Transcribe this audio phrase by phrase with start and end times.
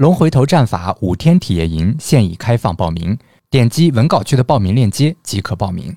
[0.00, 3.18] 龙回头战法五天体验营现已开放报名，
[3.50, 5.94] 点击文稿区的报名链接即可报名。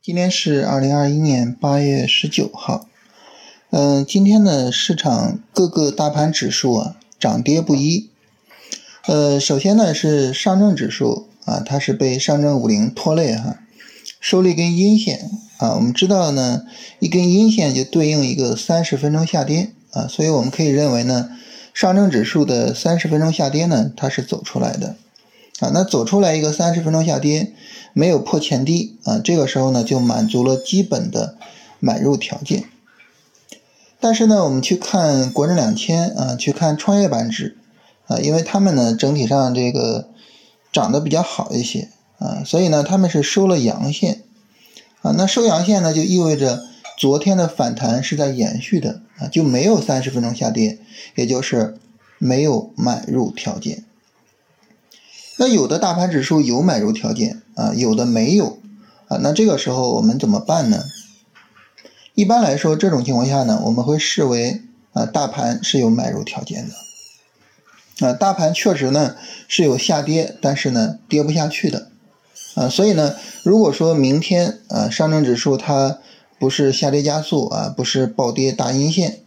[0.00, 2.86] 今天是二零二一年八月十九号，
[3.68, 8.08] 嗯，今天的，市场各个大盘指数啊涨跌不一。
[9.06, 13.58] 呃，首先呢是上证指数啊，它是被上证五零拖累哈，
[14.20, 15.74] 收了一根阴线啊。
[15.74, 16.62] 我们知道呢，
[16.98, 21.30] 一根阴线就对应一个三十分钟下跌啊，所以我们可以认为呢，
[21.72, 24.96] 上证指数的三十分钟下跌呢，它是走出来的
[25.60, 25.70] 啊。
[25.72, 27.52] 那走出来一个三十分钟下跌。
[27.96, 31.36] 没有破前低啊，这个时候呢就满足了基本的
[31.78, 32.64] 买入条件。
[34.00, 37.56] 但是呢，我们去看国证两千啊，去看创业板指
[38.08, 40.08] 啊，因为他们呢整体上这个
[40.74, 41.88] 涨得比较好一些
[42.18, 44.22] 啊，所以呢他们是收了阳线
[45.02, 45.14] 啊。
[45.16, 46.64] 那收阳线呢就意味着
[46.98, 50.80] 昨天的反弹是在延续的啊，就没有三十分钟下跌，
[51.14, 51.78] 也就是
[52.18, 53.84] 没有买入条件。
[55.38, 58.58] 那有的大盘指数有买入条件啊，有的没有
[59.08, 59.18] 啊。
[59.22, 60.84] 那这个时候我们怎么办呢？
[62.14, 66.74] 一般来说，这种情况下呢，我们会视为啊，大盘是有买入条件的
[68.00, 68.12] 啊。
[68.12, 69.16] 大盘确实呢
[69.48, 71.88] 是有下跌，但是呢跌不下去的
[72.54, 72.68] 啊。
[72.68, 75.98] 所以呢，如果说明天啊上证指数它
[76.38, 79.20] 不是下跌加速啊，不是暴跌大阴线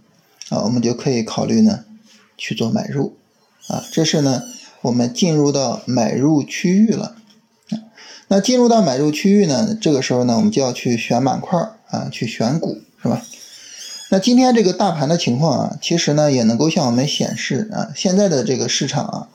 [0.49, 1.85] 啊，我们就可以考虑呢
[2.37, 3.17] 去做买入
[3.67, 3.83] 啊。
[3.91, 4.43] 这是呢。
[4.83, 7.15] 我们进入到买入区域了，
[8.27, 9.75] 那进入到买入区域呢？
[9.81, 13.21] 这个时候呢，我们就要去选板块啊，去选股，是吧？
[14.09, 19.27] 那今天这个大盘的情况啊，其实呢也能够向我们显示啊，现在的这个市场啊，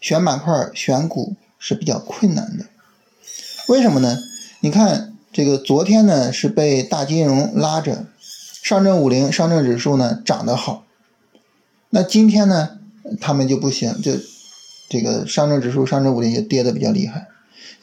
[0.00, 2.66] 选板块、选股是比较困难的。
[3.68, 4.18] 为什么呢？
[4.60, 8.06] 你看这个昨天呢是被大金融拉着，
[8.62, 10.84] 上证五零、上证指数呢涨得好，
[11.90, 12.78] 那今天呢
[13.20, 14.12] 他们就不行，就。
[14.90, 17.28] 这个上证指数、上证五零也跌的比较厉害，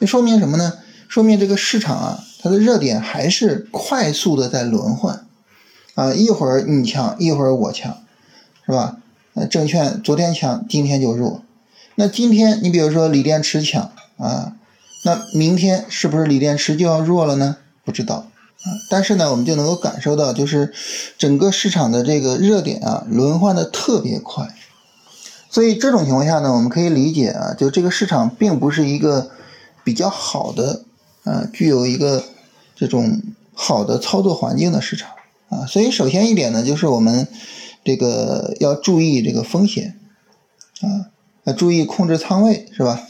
[0.00, 0.72] 那说明什么呢？
[1.06, 5.25] 说明这个市场啊，它的热点还是快速的在轮换，
[5.96, 7.96] 啊，一会儿你强，一会儿我强，
[8.66, 8.98] 是吧？
[9.32, 11.42] 呃，证券昨天强，今天就弱。
[11.94, 14.52] 那今天你比如说锂电池强啊，
[15.06, 17.56] 那明天是不是锂电池就要弱了呢？
[17.82, 18.26] 不知道
[18.62, 18.68] 啊。
[18.90, 20.74] 但是呢，我们就能够感受到，就是
[21.16, 24.54] 整个市场的这个热点啊，轮换的特别快。
[25.48, 29.30] 所以这种情况下呢，我们可以理解啊，就这个市场并不是一个
[29.82, 30.82] 比较好的，
[31.24, 32.22] 呃，具有一个
[32.74, 33.22] 这种
[33.54, 35.08] 好的操作环境的市场
[35.48, 35.66] 啊。
[35.66, 37.28] 所以首先一点呢，就是我们
[37.84, 39.98] 这个要注意这个风险
[40.80, 41.10] 啊，
[41.44, 43.02] 要注意控制仓位是吧？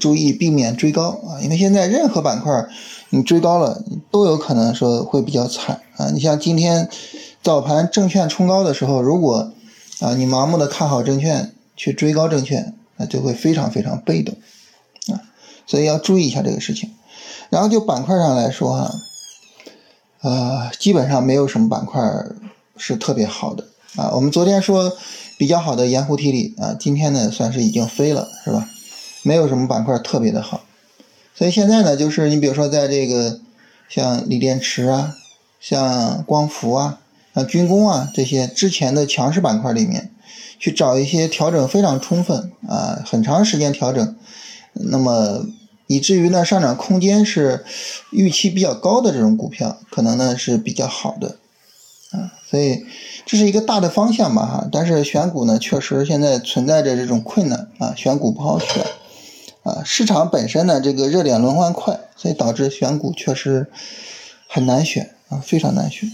[0.00, 2.66] 注意避免追高啊，因为现在任何板块
[3.10, 6.10] 你追高了，都有可能说会比较惨啊。
[6.10, 6.88] 你像今天
[7.42, 9.52] 早盘证券冲高的时候，如果
[10.00, 11.52] 啊你盲目的看好证券。
[11.80, 14.34] 去追高证券，那就会非常非常被动
[15.14, 15.22] 啊，
[15.64, 16.90] 所以要注意一下这个事情。
[17.50, 18.90] 然后就板块上来说哈，
[20.28, 22.02] 呃，基本上没有什么板块
[22.76, 23.64] 是特别好的
[23.96, 24.10] 啊。
[24.12, 24.92] 我们昨天说
[25.38, 28.68] 比较好的盐湖提锂啊，今天呢算是已经飞了，是吧？
[29.22, 30.60] 没有什么板块特别的好，
[31.34, 33.40] 所以现在呢，就是你比如说在这个
[33.88, 35.16] 像锂电池啊、
[35.58, 36.98] 像光伏啊、
[37.34, 40.10] 像军工啊这些之前的强势板块里面。
[40.60, 44.16] 去找一些调整非常充分啊，很长时间调整，
[44.72, 45.46] 那么
[45.88, 47.64] 以至于呢上涨空间是
[48.12, 51.36] 预期比较高的这种股票，可能呢是比较好的
[52.12, 52.86] 啊，所以
[53.26, 54.68] 这是一个大的方向吧哈。
[54.70, 58.86] 但是选股呢，确实现在存在着这种困难啊，选股不好选
[59.64, 59.82] 啊。
[59.84, 63.66] 市场本身呢这个热点轮换快，所以导致选股确实
[64.46, 66.08] 很难选啊，非常难选。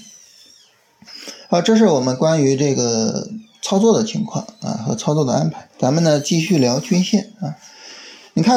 [1.50, 3.28] 好，这是我们关于这个。
[3.66, 7.56] 操作的情况啊和操作的安排，咱们呢继续聊均线啊。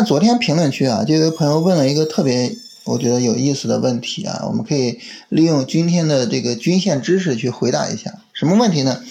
[0.04, 2.56] 昨天评论区啊，就有朋友问了一个特别
[2.86, 5.00] 我觉得有意思的问题啊，我们可以
[5.30, 8.14] 利用今天的这个均线知识去回答一下。
[8.34, 9.02] 什么问题呢？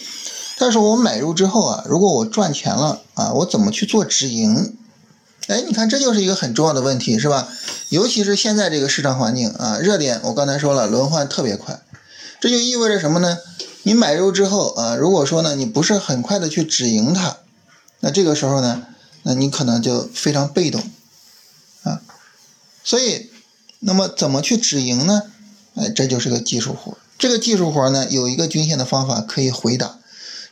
[0.58, 4.75] 他说我买入之后啊，如果我赚钱了啊，我怎么去做止盈？
[5.49, 7.49] 哎，你看这就是一个很重要的问题，是吧？
[7.90, 11.78] 尤其是现在这个市场环境啊，热点我刚才说了，轮换特别快，
[12.40, 13.38] 这就意味着什么呢？
[13.82, 17.37] 你买入之后啊，如果说呢，你不是很快的去止盈它，
[18.00, 18.82] 那这个时候呢，
[19.26, 20.81] 那你可能就非常被动
[21.82, 22.00] 啊。
[22.84, 23.32] 所以，
[23.81, 25.23] 那么怎么去止盈呢？
[25.75, 26.96] 哎，这就是个技术活。
[27.19, 29.99] 这个技术活呢，有一个均线的方法可以回答。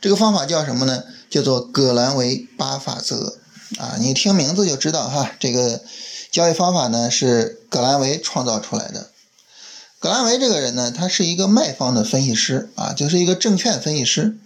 [0.01, 1.05] 这个方法叫什么呢？
[1.29, 3.37] 叫做葛兰维八法则
[3.79, 3.95] 啊。
[3.99, 5.81] 你听名字就知道哈，这个
[6.29, 9.09] 交易方法呢是葛兰维创造出来的。
[9.99, 14.37] 葛兰维这个人呢，他是一个卖方的分析师啊，就是一个证券分析师，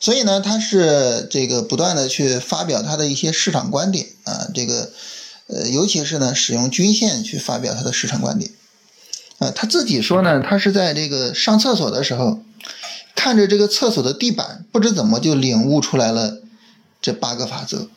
[0.00, 4.90] 所以呢，他是这个不断的去发表他的一些市场观点啊，这个
[5.48, 8.52] 呃，尤其是呢，使用均线去发表他的市场观点
[9.38, 9.50] 啊。
[9.50, 12.40] 他自己说呢，他是在这个上厕所的时候，
[13.16, 16.38] 看着这个厕所的地板，不知怎么就领悟出来了
[17.02, 17.88] 这八个法则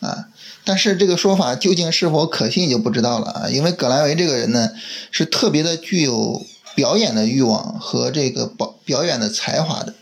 [0.00, 0.26] 啊。
[0.64, 4.70] 但是这个说法究竟是否可信就不知道了啊，因为葛兰维这个人呢
[5.12, 6.44] 是特别的具有
[6.74, 9.94] 表演的欲望和这个表表演的才华的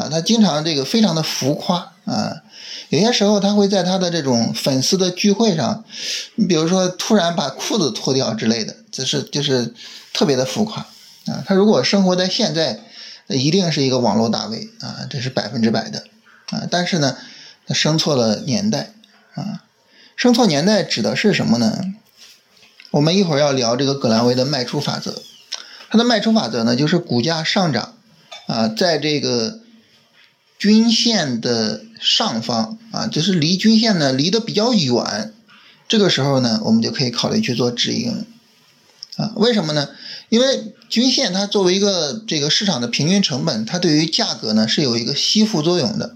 [0.00, 2.42] 啊，他经常这个非常的浮夸啊，
[2.88, 5.84] 有些时候他会在他的这种粉丝的聚会上，
[6.36, 9.74] 你比如说突然把裤子脱掉之类的，这是就是
[10.14, 10.86] 特别的浮夸
[11.26, 11.44] 啊。
[11.46, 12.80] 他如果生活在现在，
[13.26, 16.04] 那一定是一个网络大 V 啊，这是百分之百的
[16.50, 16.66] 啊。
[16.70, 17.16] 但是呢，
[17.66, 18.94] 他生错了年代
[19.34, 19.62] 啊。
[20.16, 21.94] 生错年代指的是什么呢？
[22.90, 25.22] 我们一会儿要聊这个葛兰威的卖出法则。
[25.88, 27.94] 它的卖出法则呢，就是股价上涨
[28.46, 29.59] 啊，在这个
[30.60, 35.32] 均线的上方啊，就是离均线呢离得比较远，
[35.88, 38.26] 这个时候呢，我们就可以考虑去做止盈
[39.16, 39.32] 啊。
[39.36, 39.88] 为什么呢？
[40.28, 46.14] 因为均线它作为一个这个市场的平均成本，它对于价格呢是有一个吸附作用的。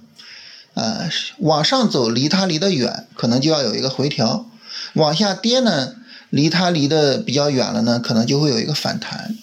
[0.75, 1.08] 呃，
[1.38, 4.44] 往上走离它离得远，可能就要有一个回调；
[4.93, 5.94] 往下跌呢，
[6.29, 9.35] 离它离得比较远了呢，可能就会有一个反弹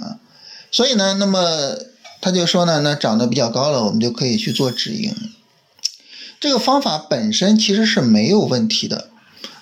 [0.00, 0.18] 啊。
[0.72, 1.76] 所以呢，那么
[2.24, 5.14] 他就说呢，那涨得比较高了，我们就可以去做止盈。
[6.40, 9.10] 这个方法本身其实是没有问题的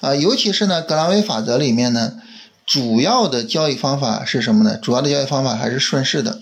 [0.00, 2.20] 啊，尤其是呢，格兰维法则里面呢，
[2.64, 4.76] 主要的交易方法是什么呢？
[4.76, 6.40] 主要的交易方法还是顺势的，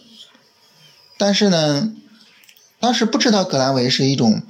[1.17, 1.93] 但是呢。
[2.83, 4.41] 当时不知道格兰维是一种，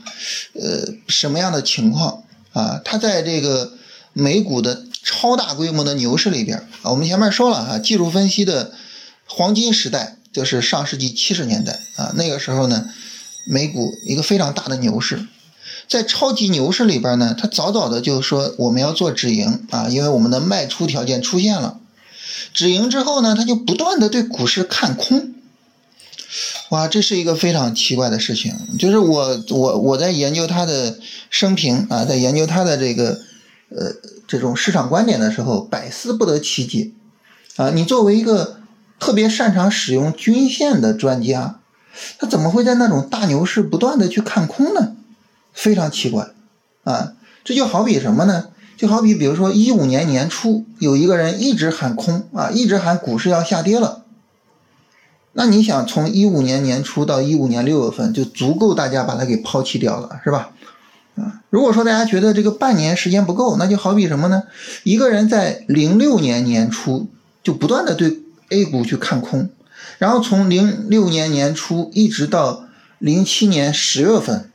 [0.53, 2.23] 呃，什么样的情况
[2.53, 2.81] 啊？
[2.85, 3.73] 他在这个
[4.13, 8.73] 美股的超大规模的牛市里边啊，我们前面说了哈，技术分析的
[9.27, 12.88] 黄金时代就是上世纪七十年代啊，那个时候呢，
[13.47, 15.27] 美股一个非常大的牛市，
[15.88, 21.81] 在超级牛市里边呢，他早早的就说我们要做止盈啊，因为我们的卖出条件出现了，
[22.55, 25.35] 止盈之后呢，他就不断的对股市看空。
[26.69, 28.55] 哇，这是一个非常奇怪的事情。
[28.79, 30.97] 就是我我我在研究他的
[31.29, 33.21] 生平啊，在研究他的这个
[33.71, 33.93] 呃
[34.29, 36.93] 这种市场观点的时候，百思不得其解
[37.56, 37.71] 啊。
[37.71, 38.60] 你作为一个
[39.00, 41.58] 特别擅长使用均线的专家，
[42.19, 44.93] 他怎么会在那种大牛市不断的去看空呢？
[45.52, 46.29] 非常奇怪
[46.85, 47.14] 啊。
[47.43, 48.49] 这就好比什么呢？
[48.76, 54.05] 就好比比如说一五年年初有一个人一直喊空啊，一直喊股市要下跌了。
[55.32, 60.50] 那你想从一五年年初到一五年六月份就足够大家把它给抛弃掉了，是吧？
[61.17, 64.43] 啊，如果说大家觉得这个半年时间不够，那就好比什么呢？
[64.85, 67.08] 一个人在零六年年初
[67.43, 68.20] 就不断的对
[68.50, 69.49] A 股去看空，
[69.99, 72.64] 然后从零六年年初一直到
[72.99, 74.50] 零七年十月份，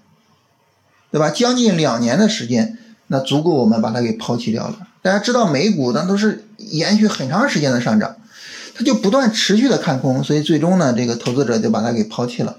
[1.12, 1.30] 对吧？
[1.32, 2.78] 将近两年的时间，
[3.08, 4.88] 那足够我们把它给抛弃掉了。
[5.02, 8.16] 大家知道美股那都是延续很长时间的上涨。
[8.78, 12.58] 它就不断持续的看空，所以最终呢，这个投资者就把它给抛弃了，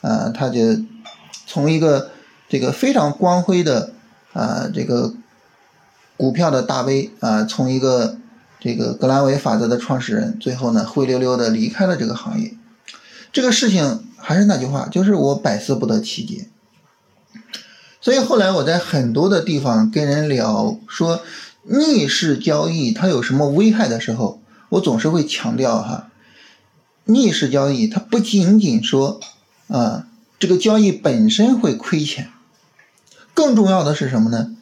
[0.00, 0.60] 呃，他就
[1.44, 2.12] 从一个
[2.48, 3.90] 这个非常光辉的
[4.32, 5.12] 啊这个
[6.16, 8.16] 股票的大 V 啊，从一个
[8.60, 12.54] 这个格兰维法则的创始人，最后呢灰溜溜的离开了这个行业。
[13.32, 16.48] 这个事情还是那句话，就是我百思不得其解。
[18.00, 21.22] 所以后来我在很多的地方跟人聊说
[21.64, 24.40] 逆势交易它有什么危害的时候。
[24.70, 26.10] 我总是会强调哈，
[27.06, 29.18] 逆势交易它不仅仅说
[29.66, 30.06] 啊，
[30.38, 32.30] 这个交易本身会亏钱，
[33.34, 34.54] 更重要的是什么呢？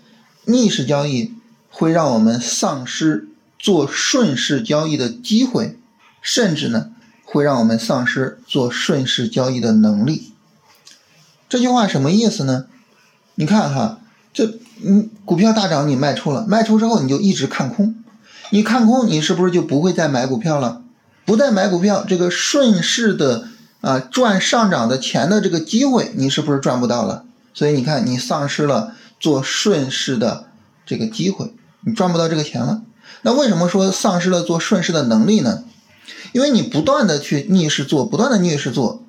[0.47, 1.35] 逆势交易
[1.69, 5.79] 会让我们丧失做顺势交易的机会，
[6.23, 6.91] 甚至呢，
[7.25, 10.33] 会让我们丧失做顺势交易的能力。
[11.49, 12.67] 这句话什么意思呢？
[13.35, 14.01] 你看哈，
[14.33, 17.97] 这嗯，股票大涨你卖出了，卖出之后你就一直看空。
[18.51, 20.83] 你看空，你是不是就不会再买股票了？
[21.25, 23.49] 不再买股票，这个顺势的
[23.81, 27.25] 啊赚上涨的钱的这个机会，你是不是赚不到了？
[27.53, 30.47] 所以你看，你丧失了做顺势的
[30.87, 32.83] 这个机会，你赚不到这个钱了。
[33.23, 35.65] 那为什么说丧失了做顺势的能力呢？
[36.33, 39.03] 因为你不断的去逆势做，不断的逆势做，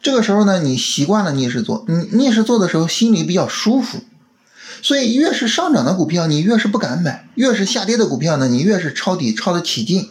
[0.00, 3.98] 这个时候呢，你习惯了逆势做，你逆势做的时候心里比较舒服。
[4.82, 10.10] 所以越是上涨的股票，你越是不敢买；越是下跌的股票呢，你越是抄底抄得起劲。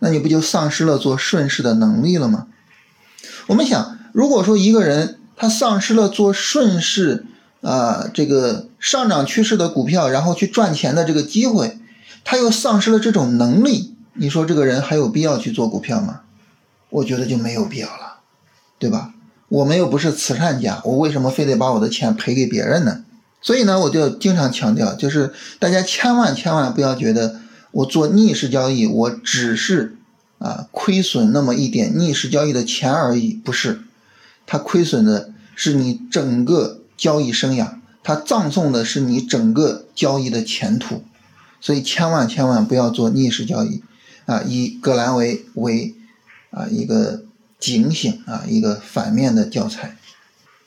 [0.00, 2.48] 那你不就丧失了做顺势的能力了吗？
[3.46, 7.24] 我们想，如果说一个人他丧失了做顺势
[7.62, 11.78] 啊这个上涨趋势的股票，然后去赚钱的这个机会，
[12.24, 16.22] 他又丧失了这种能力，你说这个人还有必要去做股票吗？
[16.90, 18.20] 我觉得就没有必要了，
[18.78, 19.12] 对吧？
[19.48, 23.04] 我们又不是慈善家，我为什么非得把我的钱赔给别人呢？
[23.40, 27.40] 所以呢，我就经常强调，就是大家千万千万不要觉得
[27.72, 29.96] 我做逆势交易，我只是
[30.38, 33.82] 啊亏损那么一点逆势交易的钱而已，不是，
[34.46, 41.04] 他亏损的是你整个交易生涯，他葬送的是你整个交易的前途，
[41.60, 43.82] 所以千万千万不要做逆势交易
[44.26, 44.42] 啊！
[44.46, 45.94] 以葛兰维为
[46.50, 47.24] 啊一个
[47.58, 49.96] 警醒啊，一个反面的教材。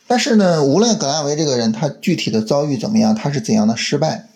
[0.08, 4.28] 但是呢，无论葛兰维这个人他具体的遭遇怎么样，他是怎样的失败，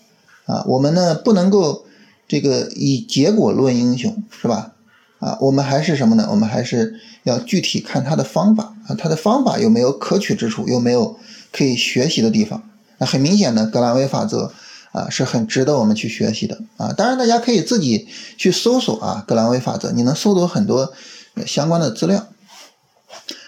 [0.46, 1.86] 啊，我们呢不能够
[2.28, 4.74] 这个以结果论英雄，是吧？
[5.20, 6.28] 啊，我们还是什么呢？
[6.32, 11.18] 我们还是要具体看他的方法啊，他的方法有没有可取之处，有没有
[11.52, 12.64] 可以学习的地方？
[12.98, 14.52] 那很明显的，葛兰维法则
[14.92, 16.94] 啊是很值得我们去学习的啊。
[16.94, 18.08] 当然，大家可以自己
[18.38, 20.94] 去搜索啊，格兰威法则，你能搜索很多
[21.46, 22.28] 相关的资料。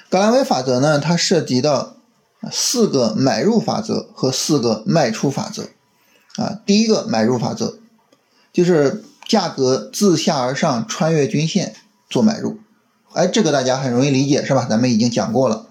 [0.09, 1.95] 格兰威法则呢，它涉及到。
[2.51, 5.69] 四个买入法则和四个卖出法则，
[6.35, 7.79] 啊，第一个买入法则
[8.51, 11.73] 就是价格自下而上穿越均线
[12.09, 12.59] 做买入，
[13.13, 14.67] 哎，这个大家很容易理解是吧？
[14.69, 15.67] 咱们已经讲过了。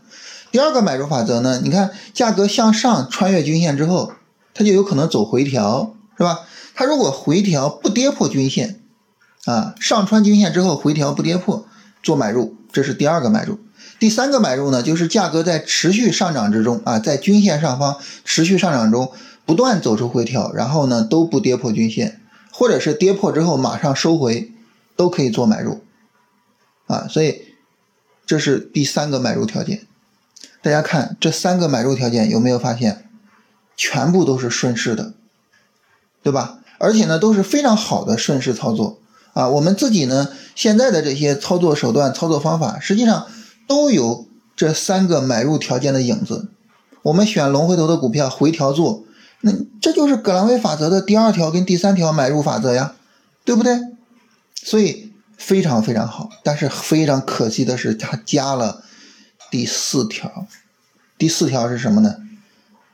[0.51, 4.15] 第二个买入法则呢，你看价格向上穿越均线之后，
[4.55, 6.41] 它就有可能走回调，是吧？
[6.75, 8.81] 它如果回调不跌破均线，
[9.45, 11.67] 啊，上穿均线之后回调不跌破
[12.03, 13.59] 做买入，这是第二个买入。
[13.99, 19.13] 第三个买入呢，就是价格在持续上涨之中啊，在均线上方持续上涨中
[19.45, 24.53] 不断走出回调，然后呢都不跌破均线，或者是跌破之后马上收回，
[24.97, 25.83] 都可以做买入
[26.87, 27.07] 啊。
[27.09, 27.43] 所以
[28.27, 29.87] 这是第三个买入条件。
[30.63, 33.09] 大家看这三个买入条件有没有发现，
[33.83, 35.15] 全部都是顺势的，
[36.23, 36.61] 对吧？
[36.79, 39.01] 而且呢都是非常好的顺势操作
[39.33, 39.49] 啊。
[39.49, 43.27] 我们自己呢现在的这些操作手段、操作方法，实际上。
[43.69, 46.49] 都有这三个买入条件的影子。
[47.03, 49.05] 我们选龙回头的股票回调做，
[49.41, 52.95] 那这就是葛兰威法则的第二条跟第三条买入法则呀，
[53.45, 53.79] 对不对？
[54.63, 56.29] 所以非常非常好。
[56.43, 58.83] 但是非常可惜的是，它加了
[59.51, 60.47] 第四条。
[61.17, 62.17] 第四条是什么呢？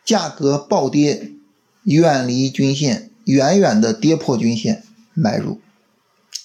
[0.08, 1.32] 价格暴跌，
[1.82, 5.60] 远离均线，远远的跌破均线买入。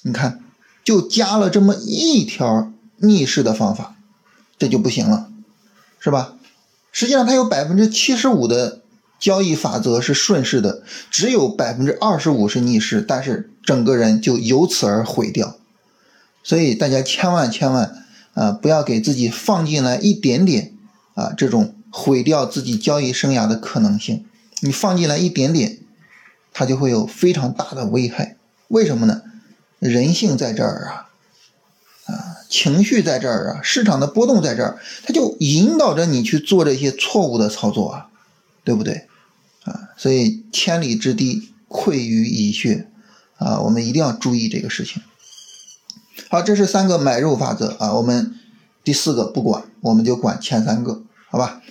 [0.01, 0.43] 你看，
[0.83, 3.95] 就加了这么一条逆势的方法。
[4.57, 5.29] 这就不行了，
[5.97, 6.33] 是吧？
[6.91, 8.81] 实际上，它有百分之七十五的
[9.17, 15.55] 交易法则是顺势的，只有百分之二十五是逆势，但是整个人就由此而毁掉。
[16.43, 20.73] 所以大家千万千万啊，不要给自己放进来一点点
[21.13, 24.25] 啊这种毁掉自己交易生涯的可能性。
[24.61, 25.77] 你放进来一点点，
[26.51, 28.37] 它就会有非常大的危害。
[28.69, 29.21] 为什么呢？
[29.77, 31.09] 人性在这儿啊。
[32.05, 38.07] 啊，情绪在这儿啊，市场的波动在这儿，它就引导着你去做这些错误的操作啊，
[38.65, 39.07] 对不对？
[39.63, 42.89] 啊，所以千里之堤溃于蚁穴
[43.37, 45.01] 啊，我们一定要注意这个事情。
[46.29, 48.35] 好，这是三个买入法则啊，我们
[48.83, 51.61] 第四个不管，我们就管前三个，好吧？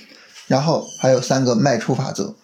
[0.53, 2.35] 然后还有三个卖出法则，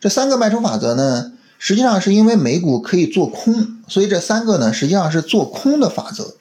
[0.00, 6.36] 这三个卖出法则呢，实际上是因为美股可以做空，所以这三个呢，实际上是做空的法则。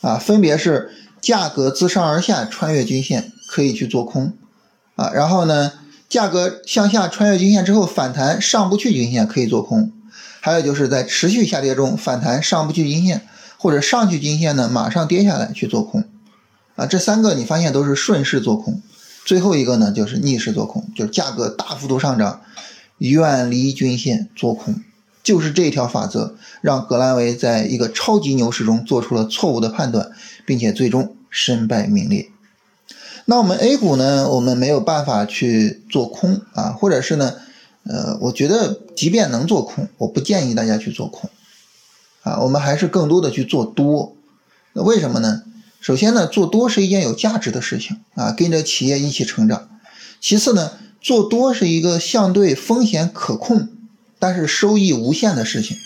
[0.00, 4.32] 啊，分别是价格自上而下穿越均线可以去做空，
[4.96, 5.70] 啊，然后呢，
[6.08, 9.92] 价格向下穿越均线之后反弹上不去均线可以做空，
[10.40, 13.22] 还有就是在持续下跌中反弹上不去均线
[13.56, 16.02] 或者上去均线呢马上跌下来去做空，
[16.74, 18.82] 啊，这三个你发现都是顺势做空，
[19.24, 22.42] 最后一个呢就是逆势做空，就是价格大幅度上涨
[22.98, 24.82] 远离均线做空。
[25.22, 30.10] 就是这条法则，让格兰维在一个超级牛市中做出了错误的判断，
[30.44, 32.28] 并且最终身败名裂。
[33.24, 34.28] 那我们 A 股呢？
[34.28, 37.36] 我们没有办法去做空啊，或者是呢？
[37.84, 41.30] 呃，我觉得即便能做空，我不建议大家去做空
[42.22, 42.40] 啊。
[42.40, 44.14] 我们还是更多的去做多。
[44.74, 45.42] 那为什么呢？
[45.84, 49.68] 首先呢，做多是一件有价值的事情啊，跟着企业一起成长。
[50.18, 53.68] 其次呢，做多是一个相对风险可控。
[54.18, 55.76] 但是收益无限的事情，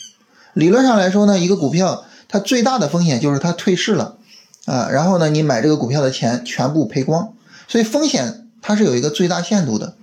[0.52, 4.18] 理论上来说呢，一个股票它最大的风险就是它退市了，
[4.66, 7.34] 啊，然后呢，你买这个股票的钱全部赔光，
[7.66, 9.96] 所以风险它是有一个最大限度的，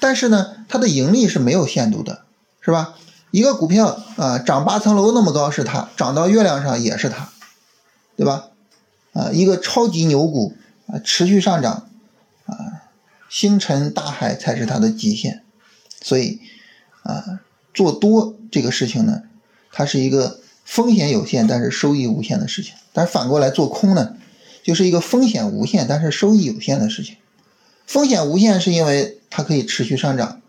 [0.00, 2.22] 但是呢，它的盈利是没有限度的，
[2.62, 2.94] 是吧？
[3.30, 7.28] 一个股票啊，涨八层楼那么高是它，涨到月亮上也是它，
[8.16, 8.46] 对吧？
[9.14, 10.54] 啊，一个超级牛股
[10.86, 11.88] 啊，持续上涨
[12.44, 12.82] 啊，
[13.30, 15.42] 星辰大海才是它的极限。
[16.02, 16.40] 所以
[17.02, 17.40] 啊，
[17.72, 19.22] 做多这个事情呢，
[19.72, 22.74] 它是一个风险有限但是收益无限的事情。
[22.92, 24.16] 但是反过来做空呢，
[24.62, 27.16] 就是一个风险无限但是收益有限的事情。
[27.86, 30.40] 风险无限是因为它可以持续上涨，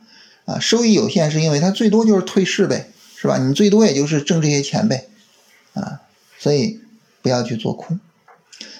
[0.45, 3.37] 啊，收益有限是因为它最多就是退市呗，是吧？
[3.37, 5.07] 你最多也就是挣这些钱呗，
[5.73, 6.01] 啊，
[6.39, 6.79] 所以
[7.21, 7.99] 不要去做空。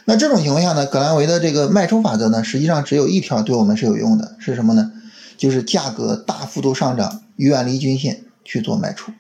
[0.05, 4.91] 那这种情况下呢，葛兰维的这个卖出法则呢，实际上只有一条对我们是有用的，是什么呢？
[5.38, 9.12] 就是价格大幅度上涨，远离均线去做卖出。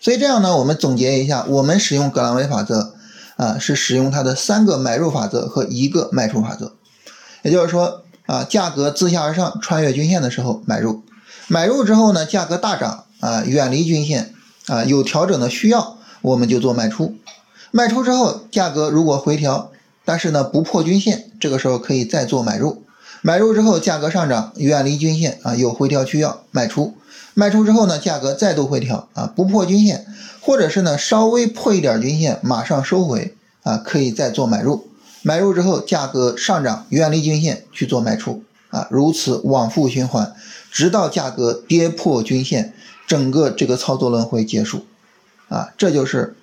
[0.00, 2.94] 所以这样呢，我们总结一下，我们使用葛兰维法则
[3.36, 6.74] 啊，是使用它的三个买入法则和一个卖出法则。
[7.42, 11.02] 也就是说啊，价格自下而上穿越均线的时候买入，
[11.48, 14.32] 买入之后呢，价格大涨啊，远离均线
[14.68, 17.16] 啊，有调整的需要，我们就做卖出。
[17.70, 19.70] 卖出之后，价格如果回调，
[20.04, 22.82] 但是呢不破均线，这个时候可以再做买入。
[23.20, 26.94] 买入之后，价格上涨，远离均线啊，有回调需要卖出。
[27.34, 30.06] 卖出之后呢，价格再度回调啊，不破均线，
[30.40, 33.34] 或者是呢稍微破一点均线，马上收回
[33.64, 34.88] 啊，可以再做买入。
[35.22, 40.32] 买入之后，价格上涨，远离均线去做卖出啊，如此往复循环，
[40.70, 42.72] 直到价格跌破均线，
[43.06, 44.86] 整个这个操作轮回结束
[45.50, 46.34] 啊，这就是。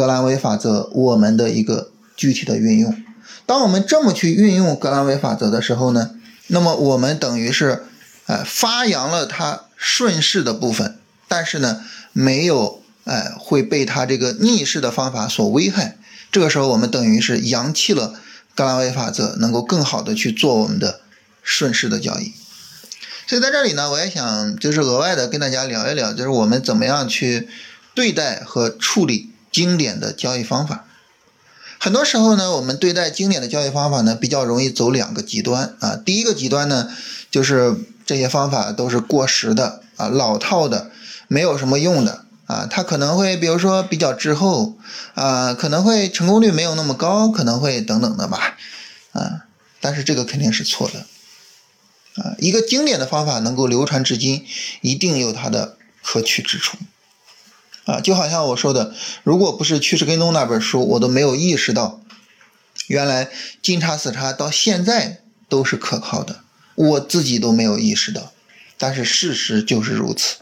[0.00, 2.96] 格兰维法则，我们的一个具体的运用。
[3.44, 6.12] 当我们这么去运用格兰维法则的时候呢，
[6.46, 7.84] 那么我们等于是，
[8.24, 10.96] 呃，发扬了它顺势的部分，
[11.28, 11.82] 但是呢，
[12.14, 15.98] 没有，哎，会被它这个逆势的方法所危害。
[16.32, 18.14] 这个时候，我们等于是扬弃了
[18.54, 21.00] 格兰维法则，能够更好的去做我们的
[21.42, 22.32] 顺势的交易。
[23.26, 27.46] 所以在这里呢，我也想就是额外的跟大家聊一聊，就是我们怎么样去
[27.94, 29.28] 对待和处理。
[29.50, 30.86] 经典的交易方法，
[31.78, 35.96] 很多时候呢，我们对待经典的交易方法呢，比较容易走两个极端啊。
[35.96, 36.88] 第一个极端呢，
[37.30, 40.90] 就是这些方法都是过时的啊，老套的，
[41.26, 42.66] 没有什么用的啊。
[42.70, 44.76] 它可能会比如说比较滞后
[45.14, 48.56] 啊，可能会成功率没有那么高，可能会等等的吧
[49.12, 49.46] 啊。
[49.80, 51.06] 但是这个肯定是错的
[52.22, 52.36] 啊。
[52.38, 54.44] 一个经典的方法能够流传至今，
[54.82, 56.76] 一定有它的可取之处。
[57.86, 62.00] 啊，就好像我说的，如果不是《趋势跟踪》那本书，我都没有意识到，
[62.86, 63.30] 原来
[63.62, 66.40] 金叉死叉到现在都是可靠的，
[66.74, 68.32] 我自己都没有意识到，
[68.78, 70.36] 但是事实就是如此。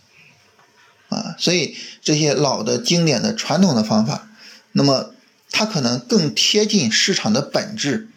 [1.08, 4.28] 啊，所以这些老的经典的传统的方法，
[4.72, 5.14] 那么
[5.50, 8.10] 它可能更贴近市场的本质，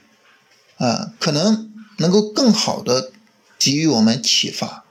[0.76, 3.12] 啊，可能能够更好的
[3.58, 4.84] 给予我们启发，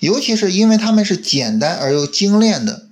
[0.00, 2.89] 尤其是因为他们是简单而又精炼的。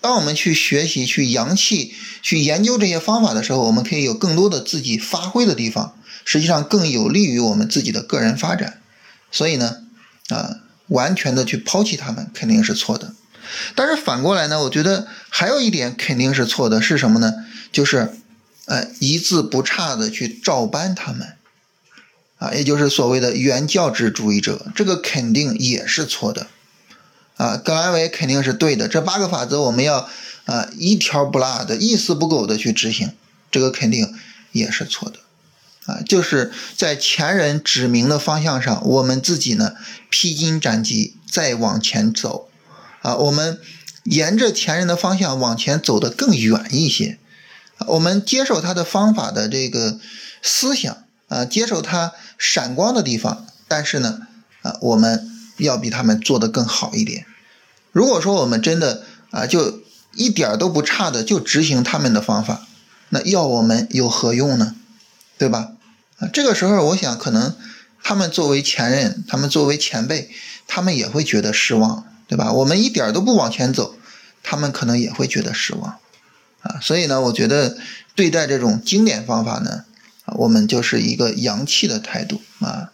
[0.00, 8.80] 当我们去学习、去扬弃、去研究这些方法的时候，我们可以有更多的自己发挥的地方，实际上更有利于我们自己的个人发展。
[9.30, 9.82] 所以呢，
[10.28, 10.56] 啊，
[10.88, 13.14] 完全的去抛弃他们肯定是错的。
[13.74, 17.32] 但是反过来呢，我觉得还有一点肯定是错的，是什么呢？
[17.72, 18.12] 就是，
[18.66, 21.36] 呃，一字不差的去照搬他们，
[22.38, 26.46] 啊，也就是所谓的原教旨主义者，这个肯定也是错的。
[27.40, 28.86] 啊，格兰维肯定是对的。
[28.86, 30.06] 这八个法则我们要
[30.44, 33.12] 啊一条不落的、一丝不苟的去执行，
[33.50, 34.14] 这个肯定
[34.52, 35.20] 也是错的。
[35.86, 39.72] 啊，就是在前人指明的方向上，我们自己呢
[40.10, 42.50] 披荆斩棘再往前走。
[43.00, 43.58] 啊，我们
[44.04, 47.18] 沿着前人的方向往前走得更远一些。
[47.86, 49.98] 我们接受他的方法的这个
[50.42, 54.18] 思想啊，接受他闪光的地方，但是呢
[54.60, 55.26] 啊，我们
[55.56, 57.24] 要比他们做得更好一点。
[57.92, 59.80] 如果说我们真的啊，就
[60.14, 62.66] 一点都不差的就执行他们的方法，
[63.10, 64.76] 那要我们有何用呢？
[65.38, 65.72] 对吧？
[66.18, 67.56] 啊，这个时候我想可能
[68.02, 70.30] 他们作为前任，他们作为前辈，
[70.66, 72.52] 他们也会觉得失望，对吧？
[72.52, 73.96] 我们一点都不往前走，
[74.42, 75.98] 他们可能也会觉得失望，
[76.62, 77.78] 啊，所以呢，我觉得
[78.14, 79.84] 对待这种经典方法呢，
[80.24, 82.92] 啊，我们就是一个洋气的态度啊，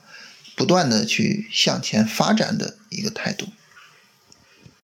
[0.54, 3.46] 不断的去向前发展的一个态度。